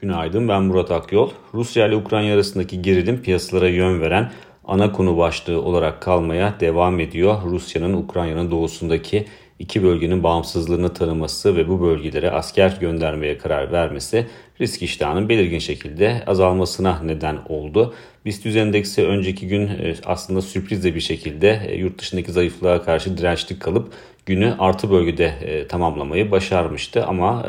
Günaydın 0.00 0.48
ben 0.48 0.62
Murat 0.62 0.90
Akyol. 0.90 1.30
Rusya 1.54 1.86
ile 1.86 1.96
Ukrayna 1.96 2.34
arasındaki 2.34 2.82
gerilim 2.82 3.22
piyasalara 3.22 3.68
yön 3.68 4.00
veren 4.00 4.32
ana 4.64 4.92
konu 4.92 5.18
başlığı 5.18 5.62
olarak 5.62 6.02
kalmaya 6.02 6.60
devam 6.60 7.00
ediyor. 7.00 7.42
Rusya'nın 7.44 7.92
Ukrayna'nın 7.92 8.50
doğusundaki 8.50 9.26
iki 9.58 9.82
bölgenin 9.82 10.22
bağımsızlığını 10.22 10.94
tanıması 10.94 11.56
ve 11.56 11.68
bu 11.68 11.80
bölgelere 11.80 12.30
asker 12.30 12.76
göndermeye 12.80 13.38
karar 13.38 13.72
vermesi 13.72 14.26
risk 14.60 14.82
iştahının 14.82 15.28
belirgin 15.28 15.58
şekilde 15.58 16.22
azalmasına 16.26 17.00
neden 17.02 17.38
oldu. 17.48 17.94
BIST 18.24 18.46
endeksi 18.46 19.06
önceki 19.06 19.48
gün 19.48 19.68
e, 19.68 19.94
aslında 20.04 20.42
sürprizle 20.42 20.94
bir 20.94 21.00
şekilde 21.00 21.62
e, 21.68 21.76
yurt 21.76 21.98
dışındaki 21.98 22.32
zayıflığa 22.32 22.82
karşı 22.82 23.18
dirençli 23.18 23.58
kalıp 23.58 23.92
günü 24.26 24.54
artı 24.58 24.90
bölgede 24.90 25.24
e, 25.24 25.66
tamamlamayı 25.66 26.30
başarmıştı 26.30 27.04
ama 27.06 27.46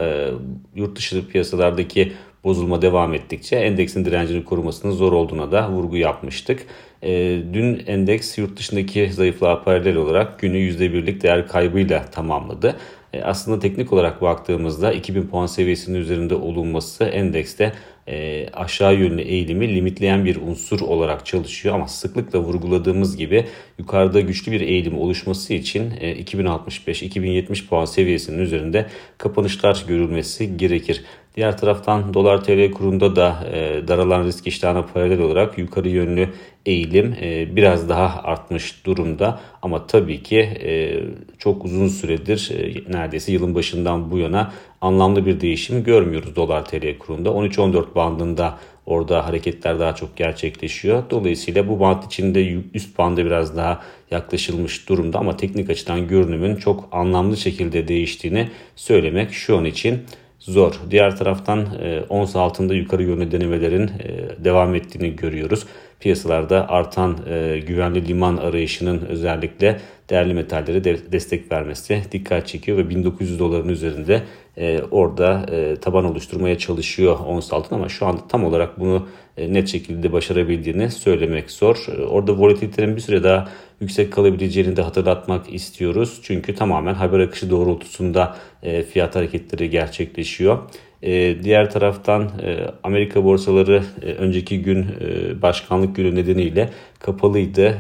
yurt 0.76 0.98
dışı 0.98 1.28
piyasalardaki 1.28 2.14
bozulma 2.50 2.82
devam 2.82 3.14
ettikçe 3.14 3.56
endeksin 3.56 4.06
direncini 4.06 4.46
korumasının 4.46 4.92
zor 4.92 5.14
olduğuna 5.14 5.52
da 5.52 5.71
vurgu 5.71 5.98
yapmıştık. 5.98 6.66
E, 7.04 7.10
dün 7.54 7.84
endeks 7.88 8.38
yurt 8.38 8.57
dışındaki 8.57 9.14
zayıflığa 9.14 9.64
paralel 9.64 9.96
olarak 9.96 10.40
günü 10.40 10.57
%1'lik 10.57 11.24
değer 11.24 11.48
kaybıyla 11.48 12.06
tamamladı. 12.06 12.76
E, 13.14 13.21
aslında 13.21 13.60
teknik 13.60 13.93
olarak 13.93 14.21
baktığımızda 14.21 14.93
2000 14.93 15.28
puan 15.28 15.46
seviyesinin 15.46 16.00
üzerinde 16.00 16.36
olunması 16.36 17.04
endekste 17.04 17.74
e, 18.10 18.48
aşağı 18.54 18.96
yönlü 18.96 19.21
eğilimi 19.21 19.76
limitleyen 19.76 20.26
bir 20.26 20.36
unsur 20.36 20.79
olarak 20.79 21.26
çalışıyor 21.26 21.76
ama 21.76 21.88
sıklıkla 21.88 22.40
vurguladığımız 22.40 23.18
gibi 23.18 23.46
yukarıda 23.78 24.20
güçlü 24.20 24.52
bir 24.52 24.62
eğilim 24.62 24.98
oluşması 24.98 25.54
için 25.54 25.93
e, 26.00 26.24
2065-2070 26.24 27.68
puan 27.68 27.86
seviyesinin 27.86 28.40
üzerinde 28.40 28.86
kapanışlar 29.18 29.86
görülmesi 29.88 30.57
gerekir. 30.57 31.04
Diğer 31.36 31.57
taraftan 31.57 32.14
dolar 32.14 32.44
TL 32.44 32.72
kurunda 32.72 33.16
da 33.16 33.47
e, 33.53 33.88
daralan 33.88 34.23
risk 34.23 34.47
iştahına 34.47 34.86
paralel 34.86 35.22
olarak 35.22 35.58
yukarı 35.58 35.89
yönlü 35.89 36.30
eğilim 36.66 37.16
e, 37.22 37.56
biraz 37.56 37.90
daha 37.90 38.23
artmış 38.23 38.86
durumda. 38.86 39.39
Ama 39.62 39.88
tabii 39.88 40.23
ki 40.23 40.39
e, 40.39 41.04
çok 41.38 41.66
uzun 41.66 41.88
süredir 41.88 42.52
e, 42.54 42.94
neredeyse 42.94 43.31
yılın 43.31 43.56
başından 43.56 44.12
bu 44.12 44.17
yana 44.17 44.54
anlamlı 44.81 45.26
bir 45.26 45.42
değişim 45.42 45.84
görmüyoruz 45.84 46.36
dolar 46.36 46.66
TL 46.66 46.98
kurunda. 46.98 47.30
13-14 47.30 47.95
bandında 47.95 48.58
orada 48.86 49.28
hareketler 49.28 49.80
daha 49.80 49.95
çok 49.95 50.17
gerçekleşiyor. 50.17 51.04
Dolayısıyla 51.09 51.67
bu 51.67 51.80
band 51.80 52.04
içinde 52.04 52.61
üst 52.73 52.98
banda 52.98 53.26
biraz 53.26 53.58
daha 53.58 53.82
yaklaşılmış 54.11 54.89
durumda 54.89 55.20
ama 55.20 55.38
teknik 55.38 55.70
açıdan 55.70 56.08
görünümün 56.08 56.56
çok 56.56 56.89
anlamlı 56.92 57.38
şekilde 57.38 57.88
değiştiğini 57.88 58.50
söylemek 58.76 59.34
şu 59.34 59.58
an 59.58 59.66
için 59.66 60.04
zor. 60.40 60.80
Diğer 60.92 61.18
taraftan 61.18 61.59
e, 61.82 62.02
ons 62.09 62.36
altında 62.36 62.73
yukarı 62.73 63.04
yönlü 63.04 63.32
denemelerin 63.32 63.88
e, 63.88 64.44
devam 64.44 64.76
ettiğini 64.76 65.16
görüyoruz. 65.16 65.66
Piyasalarda 66.00 66.69
artan 66.69 67.17
e, 67.30 67.59
güvenli 67.67 68.08
liman 68.08 68.38
arayışının 68.38 69.05
özellikle 69.05 69.80
değerli 70.09 70.33
metallere 70.33 70.83
de, 70.83 71.11
destek 71.11 71.52
vermesi 71.52 72.03
dikkat 72.11 72.47
çekiyor 72.47 72.78
ve 72.78 72.89
1900 72.89 73.39
doların 73.39 73.69
üzerinde 73.69 74.23
e, 74.58 74.81
orada 74.92 75.45
e, 75.52 75.75
taban 75.75 76.05
oluşturmaya 76.05 76.58
çalışıyor 76.58 77.20
ons 77.20 77.53
altın 77.53 77.75
ama 77.75 77.89
şu 77.89 78.05
anda 78.05 78.27
tam 78.27 78.45
olarak 78.45 78.80
bunu 78.80 79.08
e, 79.38 79.53
net 79.53 79.67
şekilde 79.67 80.11
başarabildiğini 80.11 80.92
söylemek 80.92 81.52
zor. 81.52 81.86
E, 81.97 82.05
orada 82.05 82.38
volatilitenin 82.38 82.95
bir 82.95 83.02
süre 83.02 83.23
daha 83.23 83.50
yüksek 83.81 84.14
kalabileceğini 84.14 84.75
de 84.75 84.81
hatırlatmak 84.81 85.53
istiyoruz. 85.53 86.20
Çünkü 86.23 86.55
tamamen 86.55 86.94
haber 86.94 87.20
akışı 87.20 87.50
doğrultusunda 87.50 88.36
e, 88.64 88.83
fiyat 88.83 89.16
hareketleri 89.16 89.70
gerçekleşiyor. 89.70 90.59
E, 91.03 91.44
diğer 91.44 91.72
taraftan 91.72 92.23
e, 92.23 92.58
Amerika 92.83 93.23
borsaları 93.23 93.83
e, 94.02 94.05
önceki 94.05 94.61
gün 94.61 94.83
e, 94.83 95.42
başkanlık 95.42 95.95
günü 95.95 96.16
nedeniyle 96.16 96.69
kapalıydı. 97.00 97.78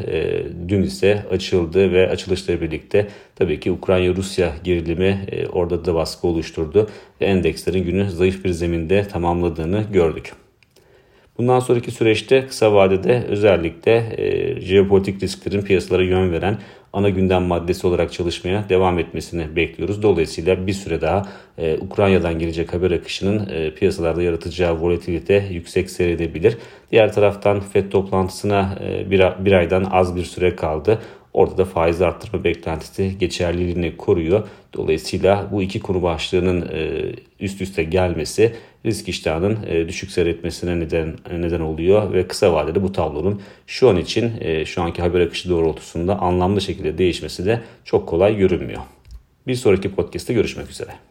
Dün 0.67 0.81
ise 0.81 1.25
açıldı 1.31 1.91
ve 1.91 2.09
açılışla 2.09 2.61
birlikte 2.61 3.07
tabii 3.35 3.59
ki 3.59 3.71
Ukrayna-Rusya 3.71 4.53
gerilimi 4.63 5.25
orada 5.51 5.85
da 5.85 5.95
baskı 5.95 6.27
oluşturdu 6.27 6.89
ve 7.21 7.25
endekslerin 7.25 7.83
günü 7.83 8.09
zayıf 8.09 8.45
bir 8.45 8.49
zeminde 8.49 9.07
tamamladığını 9.07 9.83
gördük. 9.93 10.33
Bundan 11.39 11.59
sonraki 11.59 11.91
süreçte 11.91 12.47
kısa 12.47 12.73
vadede 12.73 13.23
özellikle 13.27 14.13
e, 14.17 14.61
jeopolitik 14.61 15.23
risklerin 15.23 15.61
piyasalara 15.61 16.03
yön 16.03 16.31
veren 16.31 16.57
ana 16.93 17.09
gündem 17.09 17.43
maddesi 17.43 17.87
olarak 17.87 18.13
çalışmaya 18.13 18.69
devam 18.69 18.99
etmesini 18.99 19.55
bekliyoruz. 19.55 20.03
Dolayısıyla 20.03 20.67
bir 20.67 20.73
süre 20.73 21.01
daha 21.01 21.25
e, 21.57 21.77
Ukrayna'dan 21.77 22.39
gelecek 22.39 22.73
haber 22.73 22.91
akışının 22.91 23.49
e, 23.49 23.73
piyasalarda 23.73 24.21
yaratacağı 24.21 24.79
volatilite 24.79 25.45
yüksek 25.51 25.89
seyredebilir. 25.89 26.57
Diğer 26.91 27.13
taraftan 27.13 27.59
FED 27.59 27.91
toplantısına 27.91 28.77
e, 28.83 29.11
bir, 29.11 29.45
bir 29.45 29.51
aydan 29.51 29.83
az 29.83 30.15
bir 30.15 30.23
süre 30.23 30.55
kaldı. 30.55 30.99
Orada 31.33 31.57
da 31.57 31.65
faiz 31.65 32.01
arttırma 32.01 32.43
beklentisi 32.43 33.17
geçerliliğini 33.19 33.97
koruyor. 33.97 34.47
Dolayısıyla 34.73 35.47
bu 35.51 35.61
iki 35.61 35.79
konu 35.79 36.03
başlığının 36.03 36.69
e, 36.73 37.11
üst 37.39 37.61
üste 37.61 37.83
gelmesi 37.83 38.53
risk 38.85 39.09
iştahının 39.09 39.57
e, 39.67 39.87
düşük 39.87 40.11
seyretmesine 40.11 40.79
neden 40.79 41.15
neden 41.31 41.59
oluyor 41.59 42.13
ve 42.13 42.27
kısa 42.27 42.53
vadede 42.53 42.83
bu 42.83 42.91
tablonun 42.91 43.41
şu 43.67 43.89
an 43.89 43.97
için 43.97 44.33
e, 44.39 44.65
şu 44.65 44.81
anki 44.81 45.01
haber 45.01 45.19
akışı 45.19 45.49
doğrultusunda 45.49 46.19
anlamlı 46.19 46.61
şekilde 46.61 46.97
değişmesi 46.97 47.45
de 47.45 47.61
çok 47.85 48.07
kolay 48.07 48.37
görünmüyor. 48.37 48.81
Bir 49.47 49.55
sonraki 49.55 49.95
podcast'te 49.95 50.33
görüşmek 50.33 50.69
üzere. 50.69 51.08